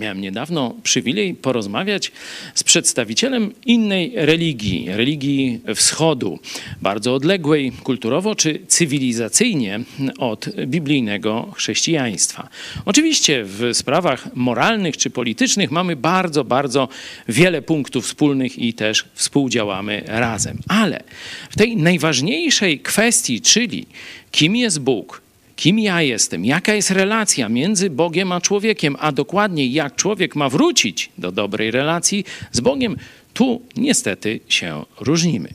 [0.00, 2.12] Miałem niedawno przywilej porozmawiać
[2.54, 6.38] z przedstawicielem innej religii, religii wschodu,
[6.82, 9.80] bardzo odległej kulturowo czy cywilizacyjnie
[10.18, 12.48] od biblijnego chrześcijaństwa.
[12.84, 16.88] Oczywiście w sprawach moralnych czy politycznych mamy bardzo, bardzo
[17.28, 20.58] wiele punktów wspólnych i też współdziałamy razem.
[20.68, 21.02] Ale
[21.50, 23.86] w tej najważniejszej kwestii, czyli
[24.30, 25.22] kim jest Bóg,
[25.60, 30.48] kim ja jestem, jaka jest relacja między Bogiem a człowiekiem, a dokładniej jak człowiek ma
[30.48, 32.96] wrócić do dobrej relacji z Bogiem,
[33.34, 35.48] tu niestety się różnimy.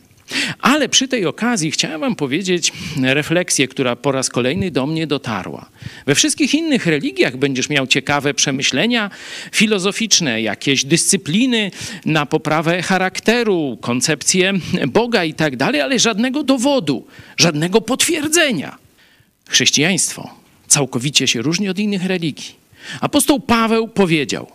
[0.59, 2.73] Ale przy tej okazji chciałem Wam powiedzieć
[3.03, 5.69] refleksję, która po raz kolejny do mnie dotarła.
[6.05, 9.09] We wszystkich innych religiach będziesz miał ciekawe przemyślenia
[9.51, 11.71] filozoficzne, jakieś dyscypliny
[12.05, 14.53] na poprawę charakteru, koncepcję
[14.87, 17.05] Boga i tak dalej, ale żadnego dowodu,
[17.37, 18.84] żadnego potwierdzenia.
[19.49, 20.29] Chrześcijaństwo
[20.67, 22.55] całkowicie się różni od innych religii.
[23.01, 24.47] Apostoł Paweł powiedział: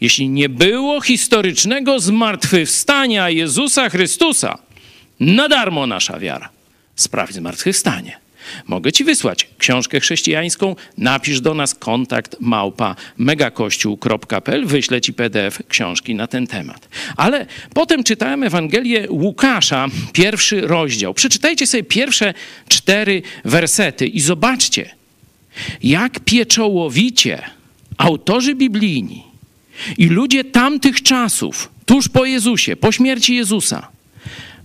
[0.00, 4.58] Jeśli nie było historycznego zmartwychwstania Jezusa Chrystusa,
[5.20, 6.48] na darmo nasza wiara.
[6.96, 8.25] Sprawdź zmartwychwstanie.
[8.66, 16.14] Mogę ci wysłać książkę chrześcijańską, napisz do nas kontakt małpa megakościół.pl, wyślę ci PDF książki
[16.14, 16.88] na ten temat.
[17.16, 21.14] Ale potem czytałem Ewangelię Łukasza, pierwszy rozdział.
[21.14, 22.34] Przeczytajcie sobie pierwsze
[22.68, 24.94] cztery wersety i zobaczcie,
[25.82, 27.42] jak pieczołowicie
[27.98, 29.22] autorzy biblijni
[29.98, 33.88] i ludzie tamtych czasów, tuż po Jezusie, po śmierci Jezusa,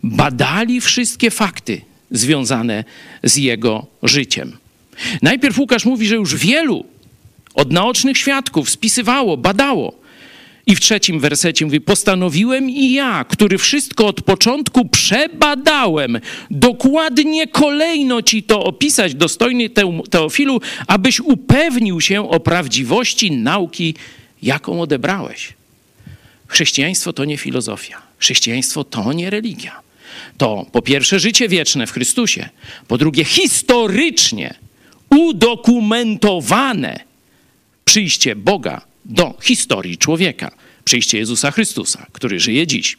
[0.04, 1.82] badali wszystkie fakty
[2.12, 2.84] związane
[3.24, 4.58] z jego życiem.
[5.22, 6.86] Najpierw Łukasz mówi, że już wielu
[7.54, 10.02] od naocznych świadków spisywało, badało.
[10.66, 16.20] I w trzecim wersecie mówi: Postanowiłem i ja, który wszystko od początku przebadałem,
[16.52, 19.70] dokładnie kolejno ci to opisać, dostojny
[20.10, 23.96] Teofilu, abyś upewnił się o prawdziwości nauki,
[24.42, 25.54] jaką odebrałeś.
[26.48, 29.91] Chrześcijaństwo to nie filozofia, chrześcijaństwo to nie religia
[30.38, 32.50] to po pierwsze życie wieczne w Chrystusie,
[32.88, 34.54] po drugie historycznie
[35.10, 37.00] udokumentowane
[37.86, 40.52] przyjście Boga do historii człowieka,
[40.84, 42.98] przyjście Jezusa Chrystusa, który żyje dziś.